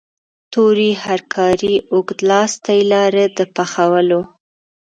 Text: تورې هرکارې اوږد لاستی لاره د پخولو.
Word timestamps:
تورې 0.53 0.89
هرکارې 1.05 1.75
اوږد 1.93 2.19
لاستی 2.29 2.79
لاره 2.91 3.25
د 3.37 3.39
پخولو. 3.55 4.21